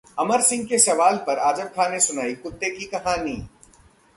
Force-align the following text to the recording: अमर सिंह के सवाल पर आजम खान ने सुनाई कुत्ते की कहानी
अमर 0.19 0.41
सिंह 0.41 0.65
के 0.65 0.77
सवाल 0.77 1.17
पर 1.17 1.39
आजम 1.39 1.67
खान 1.75 1.91
ने 1.91 1.99
सुनाई 1.99 2.33
कुत्ते 2.35 2.69
की 2.69 2.85
कहानी 2.87 3.35